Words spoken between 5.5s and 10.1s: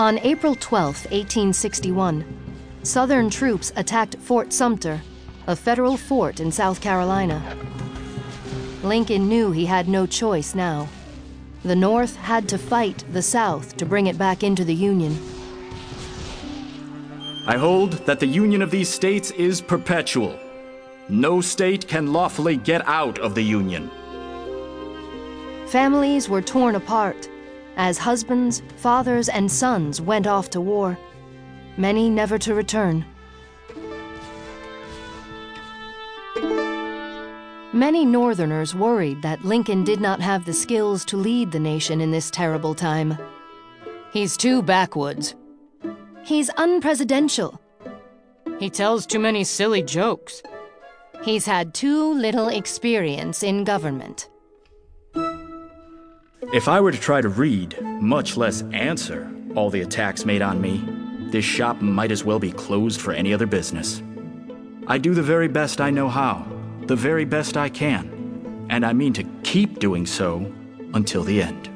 federal fort in South Carolina. Lincoln knew he had no